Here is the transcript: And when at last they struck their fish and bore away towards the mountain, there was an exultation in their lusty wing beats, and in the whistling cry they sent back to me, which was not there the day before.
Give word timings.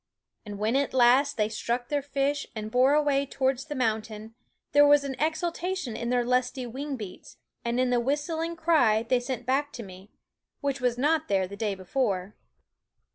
And 0.47 0.57
when 0.57 0.75
at 0.75 0.95
last 0.95 1.37
they 1.37 1.47
struck 1.47 1.89
their 1.89 2.01
fish 2.01 2.47
and 2.55 2.71
bore 2.71 2.95
away 2.95 3.27
towards 3.27 3.65
the 3.65 3.75
mountain, 3.75 4.33
there 4.71 4.83
was 4.87 5.03
an 5.03 5.15
exultation 5.19 5.95
in 5.95 6.09
their 6.09 6.23
lusty 6.25 6.65
wing 6.65 6.95
beats, 6.95 7.37
and 7.63 7.79
in 7.79 7.91
the 7.91 7.99
whistling 7.99 8.55
cry 8.55 9.03
they 9.03 9.19
sent 9.19 9.45
back 9.45 9.71
to 9.73 9.83
me, 9.83 10.09
which 10.59 10.81
was 10.81 10.97
not 10.97 11.27
there 11.27 11.47
the 11.47 11.55
day 11.55 11.75
before. 11.75 12.33